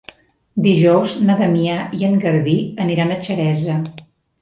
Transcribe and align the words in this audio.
Dijous 0.67 1.13
na 1.27 1.35
Damià 1.43 1.77
i 1.99 2.09
en 2.09 2.19
Garbí 2.27 2.57
aniran 2.89 3.15
a 3.15 3.23
Xeresa. 3.31 3.81